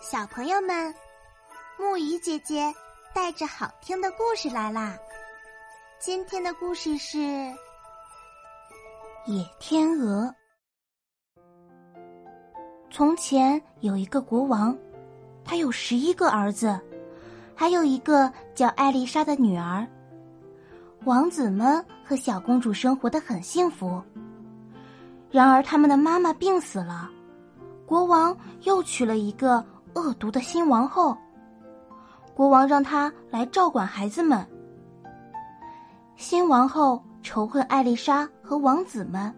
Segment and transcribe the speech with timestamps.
[0.00, 0.94] 小朋友们，
[1.76, 2.72] 木鱼姐姐
[3.12, 4.96] 带着好听的故事来啦！
[5.98, 7.18] 今天的故事是
[9.26, 10.32] 《野天鹅》。
[12.92, 14.76] 从前有一个国王，
[15.44, 16.80] 他有十一个儿子，
[17.56, 19.84] 还有一个叫艾丽莎的女儿。
[21.06, 24.00] 王子们和小公主生活的很幸福。
[25.28, 27.10] 然而，他们的妈妈病死了，
[27.84, 29.66] 国王又娶了一个。
[29.98, 31.16] 恶毒的新王后，
[32.34, 34.46] 国王让她来照管孩子们。
[36.16, 39.34] 新王后仇恨艾丽莎和王子们，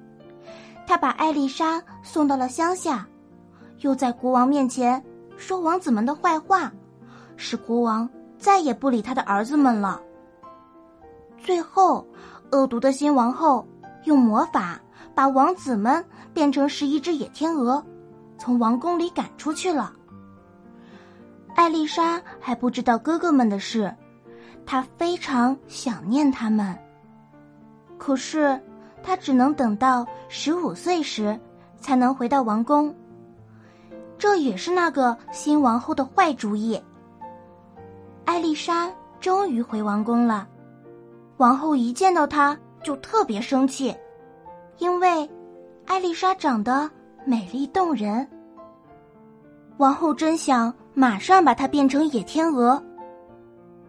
[0.87, 3.07] 她把艾丽莎送到了乡下，
[3.81, 5.03] 又在国王面前
[5.37, 6.73] 说王子们的坏话，
[7.37, 8.09] 使国王
[8.39, 10.01] 再也不理他的儿子们了。
[11.39, 12.07] 最后，
[12.53, 13.67] 恶毒的新王后
[14.05, 14.79] 用魔法
[15.15, 17.85] 把王子们变成十一只野天鹅，
[18.39, 19.95] 从王宫里赶出去了。
[21.55, 23.95] 艾丽莎还不知道哥哥们的事，
[24.65, 26.77] 她非常想念他们。
[27.99, 28.59] 可是，
[29.03, 31.39] 她只能等到十五岁时
[31.79, 32.95] 才能回到王宫。
[34.17, 36.81] 这也是那个新王后的坏主意。
[38.25, 40.49] 艾丽莎终于回王宫了，
[41.37, 43.95] 王后一见到她就特别生气，
[44.79, 45.29] 因为
[45.87, 46.91] 艾丽莎长得
[47.27, 48.27] 美丽动人。
[49.77, 50.73] 王后真想。
[50.95, 52.83] 马上把它变成野天鹅。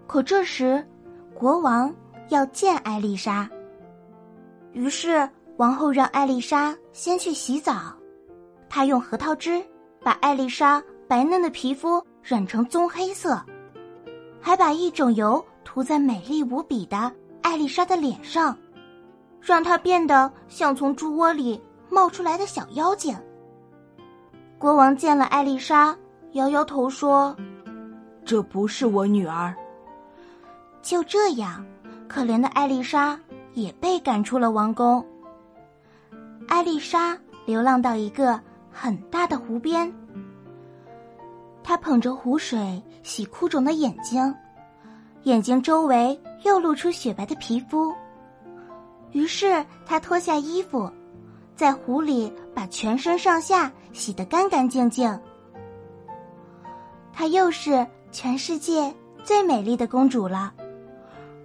[0.08, 0.86] 可这时，
[1.34, 1.94] 国王
[2.30, 3.50] 要见艾丽莎。
[4.74, 7.94] 于是，王后让艾丽莎先去洗澡。
[8.70, 9.62] 她用核桃汁
[10.02, 13.42] 把艾丽莎白嫩的皮肤染成棕黑色，
[14.40, 18.58] 还把一种油涂在美丽无比的艾丽莎的脸上，
[19.42, 23.16] 让她变得像从猪窝里冒出来的小妖精。
[24.58, 25.96] 国王见了艾丽莎。
[26.34, 27.36] 摇摇头说
[28.24, 29.54] ：“这不是我女儿。”
[30.82, 31.66] 就这样，
[32.08, 33.20] 可怜的艾丽莎
[33.54, 35.06] 也被赶出了王宫。
[36.48, 38.40] 艾丽莎流浪到一个
[38.72, 39.94] 很大的湖边，
[41.64, 44.34] 她捧着湖水洗哭肿的眼睛，
[45.24, 47.94] 眼睛周围又露出雪白的皮肤。
[49.12, 50.90] 于是她脱下衣服，
[51.56, 55.20] 在湖里把全身上下洗得干干净净。
[57.14, 60.54] 她又是全世界最美丽的公主了，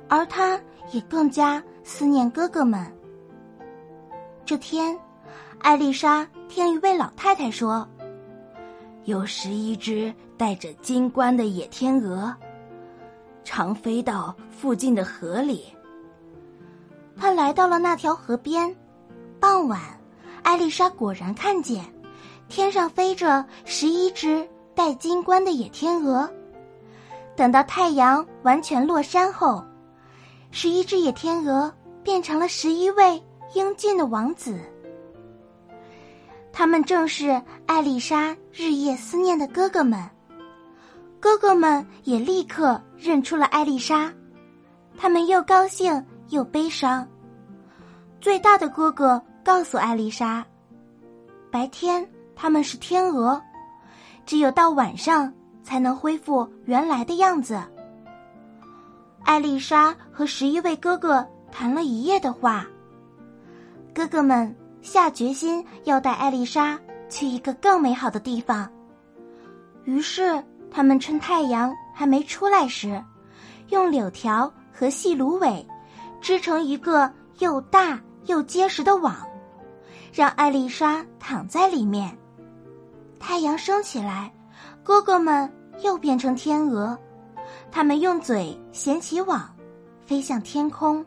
[0.09, 0.61] 而她
[0.93, 2.91] 也更加思念哥哥们。
[4.45, 4.99] 这天，
[5.59, 7.87] 艾丽莎听一位老太太说，
[9.05, 12.35] 有十一只带着金冠的野天鹅，
[13.45, 15.67] 常飞到附近的河里。
[17.17, 18.75] 她来到了那条河边，
[19.41, 19.81] 傍晚，
[20.43, 21.85] 艾丽莎果然看见
[22.49, 24.47] 天上飞着十一只。
[24.77, 26.31] 戴金冠的野天鹅，
[27.35, 29.65] 等到太阳完全落山后，
[30.51, 31.73] 十一只野天鹅
[32.03, 33.21] 变成了十一位
[33.55, 34.61] 英俊的王子。
[36.53, 39.99] 他们正是艾丽莎日夜思念的哥哥们。
[41.19, 44.13] 哥哥们也立刻认出了艾丽莎，
[44.99, 47.09] 他们又高兴又悲伤。
[48.21, 50.45] 最大的哥哥告诉艾丽莎，
[51.51, 53.41] 白天他们是天鹅。
[54.27, 55.33] 只有到晚上
[55.63, 57.63] 才能恢复原来的样子。
[59.25, 62.67] 艾丽莎和十一位哥哥谈了一夜的话，
[63.95, 66.79] 哥哥们下决心要带艾丽莎
[67.09, 68.69] 去一个更美好的地方。
[69.85, 73.03] 于是，他们趁太阳还没出来时，
[73.69, 75.65] 用柳条和细芦苇
[76.21, 79.17] 织成一个又大又结实的网，
[80.13, 82.17] 让艾丽莎躺在里面。
[83.19, 84.33] 太阳升起来，
[84.83, 86.97] 哥哥们又变成天鹅，
[87.71, 89.55] 他们用嘴衔起网，
[90.05, 91.05] 飞向天空。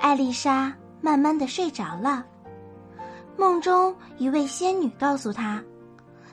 [0.00, 2.24] 艾丽莎慢慢的睡着了，
[3.36, 5.62] 梦中一位仙女告诉她，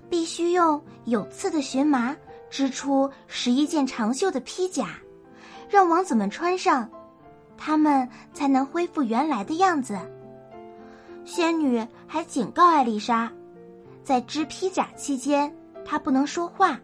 [0.09, 2.15] 必须用有刺的荨麻
[2.49, 4.89] 织出十一件长袖的披甲，
[5.69, 6.89] 让王子们穿上，
[7.57, 9.97] 他们才能恢复原来的样子。
[11.23, 13.31] 仙女还警告艾丽莎。
[14.11, 15.49] 在织披甲期间，
[15.85, 16.77] 他不能说话。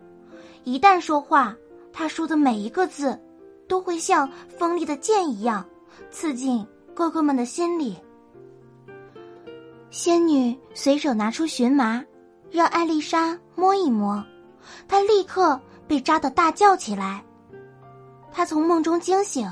[0.63, 1.53] 一旦说话，
[1.91, 3.21] 他说的每一个字，
[3.67, 5.65] 都会像锋利的剑一样，
[6.09, 6.65] 刺进
[6.95, 7.97] 哥哥们的心里。
[9.89, 12.01] 仙女随手拿出荨麻，
[12.49, 14.23] 让艾丽莎摸一摸，
[14.87, 17.21] 她立刻被扎得大叫起来。
[18.31, 19.45] 她从梦中惊醒，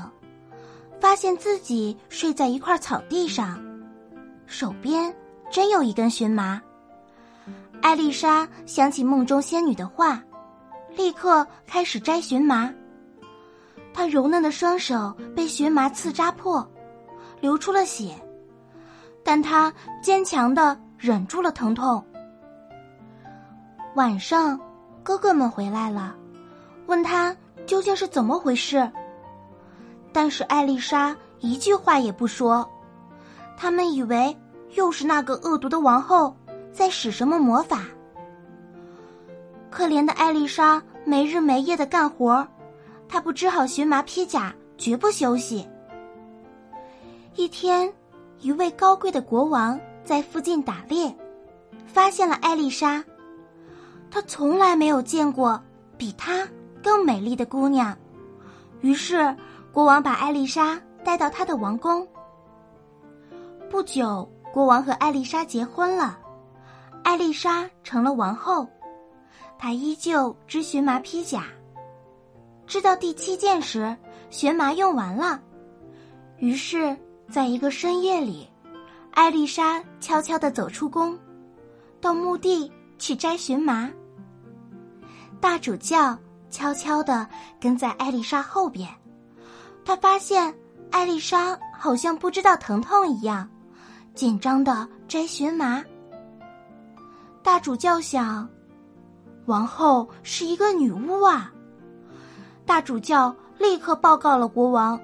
[0.98, 3.62] 发现自己睡在一块草地上，
[4.46, 5.14] 手边
[5.50, 6.58] 真有一根荨麻。
[7.86, 10.20] 艾丽莎想起梦中仙女的话，
[10.96, 12.68] 立刻开始摘荨麻。
[13.94, 16.68] 她柔嫩的双手被荨麻刺扎破，
[17.40, 18.12] 流出了血，
[19.22, 19.72] 但她
[20.02, 22.04] 坚强的忍住了疼痛。
[23.94, 24.60] 晚上，
[25.04, 26.12] 哥哥们回来了，
[26.86, 27.36] 问他
[27.66, 28.90] 究竟是怎么回事。
[30.12, 32.68] 但是艾丽莎一句话也不说，
[33.56, 34.36] 他们以为
[34.72, 36.36] 又是那个恶毒的王后
[36.76, 37.84] 在使什么魔法。
[39.70, 42.46] 可怜的艾丽莎没日没夜的干活，
[43.08, 45.66] 她不织好荨麻披甲，绝不休息。
[47.34, 47.90] 一天，
[48.40, 51.16] 一位高贵的国王在附近打猎，
[51.86, 53.02] 发现了艾丽莎。
[54.10, 55.58] 他从来没有见过
[55.96, 56.46] 比她
[56.82, 57.96] 更美丽的姑娘，
[58.82, 59.34] 于是
[59.72, 62.06] 国王把艾丽莎带到他的王宫。
[63.70, 66.18] 不久，国王和艾丽莎结婚了，
[67.06, 68.66] 艾丽莎成了王后。
[69.56, 71.44] 她依旧织荨麻披甲，
[72.66, 73.96] 织到第七件时，
[74.28, 75.40] 荨麻用完了。
[76.38, 76.96] 于是，
[77.30, 78.50] 在一个深夜里，
[79.12, 81.16] 艾丽莎悄悄的走出宫，
[82.00, 82.70] 到墓地。
[82.98, 83.90] 去摘荨麻。
[85.38, 86.16] 大主教
[86.48, 87.28] 悄悄的
[87.60, 88.88] 跟在艾丽莎后边，
[89.84, 90.54] 他发现
[90.90, 93.46] 艾丽莎好像不知道疼痛一样，
[94.14, 95.84] 紧张的摘荨麻。
[97.46, 98.48] 大主教想，
[99.44, 101.52] 王后是一个女巫啊！
[102.66, 105.00] 大主教立刻报告了国王。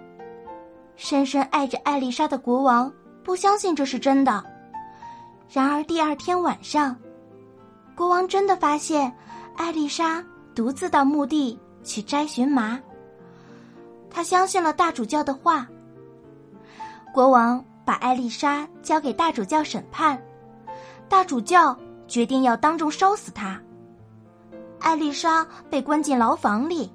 [0.96, 2.92] 深深爱着艾丽莎的国王
[3.22, 4.42] 不相信这是真的。
[5.48, 6.96] 然而第二天晚上。
[7.94, 9.14] 国王真的发现，
[9.56, 10.22] 艾丽莎
[10.52, 12.76] 独自到墓地去摘荨麻。
[14.10, 15.64] 他相信了大主教的话。
[17.14, 20.20] 国王把艾丽莎交给大主教审判，
[21.08, 21.78] 大主教
[22.12, 23.58] 决定要当众烧死他。
[24.78, 26.92] 艾丽莎被关进牢房里，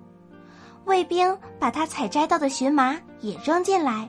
[0.85, 4.07] 卫兵把她采摘到的荨麻也扔进来。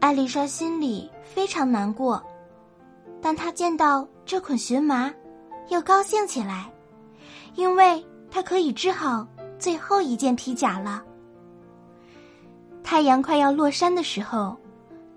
[0.00, 2.22] 艾丽莎心里非常难过。
[3.20, 5.12] 但她见到这捆荨麻，
[5.68, 6.72] 又高兴起来，
[7.54, 9.26] 因为她可以织好
[9.58, 11.04] 最后一件披甲了。
[12.82, 14.56] 太阳快要落山的时候，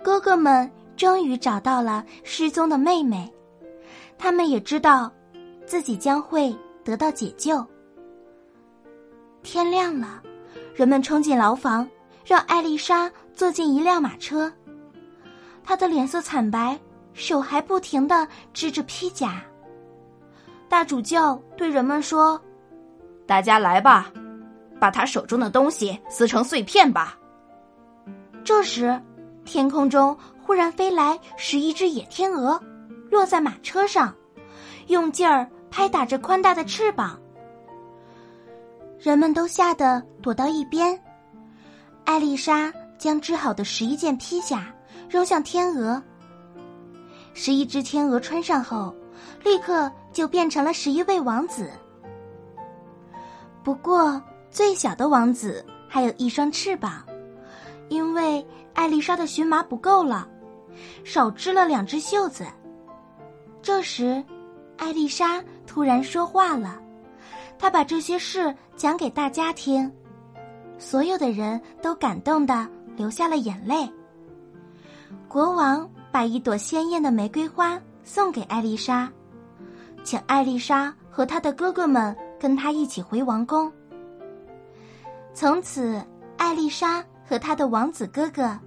[0.04, 3.32] 哥哥们终于找到了失踪的妹妹，
[4.22, 5.12] 他们也知道
[5.66, 7.66] 自己将会得到解救。
[9.42, 10.22] 天亮了，
[10.76, 11.90] 人们冲进牢房，
[12.24, 14.54] 让艾丽莎坐进一辆马车，
[15.64, 16.80] 她的脸色惨白。
[17.14, 19.44] 手还不停的织着披甲。
[20.70, 22.40] 大主教对人们说
[23.28, 24.10] ：“大家来吧，
[24.80, 27.20] 把他手中的东西撕成碎片吧。”
[28.46, 28.98] 这时，
[29.44, 32.58] 天空中忽然飞来十一只野天鹅，
[33.12, 34.16] 落在马车上，
[34.88, 37.20] 用劲儿拍打着宽大的翅膀。
[38.98, 40.98] 人们都吓得躲到一边。
[42.06, 44.74] 艾丽莎将织好的十一件披甲
[45.10, 46.02] 扔向天鹅。
[47.34, 48.96] 十一只天鹅穿上后，
[49.44, 51.70] 立刻就变成了十一位王子。
[53.62, 57.06] 不过，最小的王子还有一双翅膀，
[57.90, 60.28] 因为艾丽莎的荨麻不够了，
[61.04, 62.46] 少织了两只袖子。
[63.62, 64.24] 这时，
[64.78, 66.80] 艾丽莎突然说话了，
[67.58, 69.92] 她把这些事讲给大家听，
[70.78, 73.90] 所有的人都感动的流下了眼泪。
[75.28, 75.90] 国王。
[76.14, 79.10] 把一朵鲜艳的玫瑰花送给艾丽莎，
[80.04, 83.72] 请艾丽莎和她的哥哥们跟她一起回王宫。
[85.34, 88.60] 从此，艾丽莎和她的王子哥哥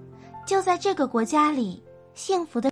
[0.43, 1.83] 就在这个国家里
[2.15, 2.71] 幸福的。